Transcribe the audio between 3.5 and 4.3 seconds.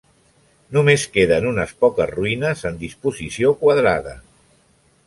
quadrada.